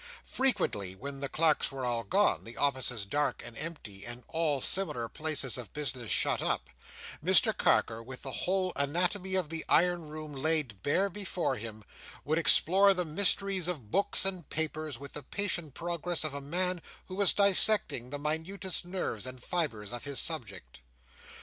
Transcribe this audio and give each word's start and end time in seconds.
Frequently 0.25 0.95
when 0.95 1.19
the 1.19 1.29
clerks 1.29 1.71
were 1.71 1.85
all 1.85 2.03
gone, 2.03 2.43
the 2.43 2.57
offices 2.57 3.05
dark 3.05 3.43
and 3.45 3.55
empty, 3.55 4.03
and 4.03 4.23
all 4.29 4.59
similar 4.59 5.07
places 5.07 5.59
of 5.59 5.71
business 5.73 6.09
shut 6.11 6.41
up, 6.41 6.71
Mr 7.23 7.55
Carker, 7.55 8.01
with 8.01 8.23
the 8.23 8.31
whole 8.31 8.73
anatomy 8.75 9.35
of 9.35 9.49
the 9.49 9.63
iron 9.69 10.07
room 10.07 10.33
laid 10.33 10.81
bare 10.81 11.07
before 11.07 11.55
him, 11.55 11.83
would 12.25 12.39
explore 12.39 12.95
the 12.95 13.05
mysteries 13.05 13.67
of 13.67 13.91
books 13.91 14.25
and 14.25 14.49
papers, 14.49 14.97
with 14.99 15.13
the 15.13 15.21
patient 15.21 15.75
progress 15.75 16.23
of 16.23 16.33
a 16.33 16.41
man 16.41 16.81
who 17.05 17.13
was 17.13 17.31
dissecting 17.31 18.09
the 18.09 18.17
minutest 18.17 18.83
nerves 18.83 19.27
and 19.27 19.43
fibres 19.43 19.93
of 19.93 20.05
his 20.05 20.19
subject. 20.19 20.79